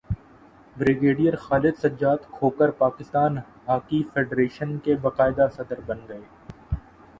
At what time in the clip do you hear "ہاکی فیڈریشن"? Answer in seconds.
3.67-4.77